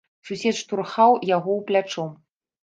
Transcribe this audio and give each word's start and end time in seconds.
Сусед 0.27 0.55
штурхаў 0.61 1.11
яго 1.35 1.51
ў 1.59 1.67
плячо. 1.69 2.07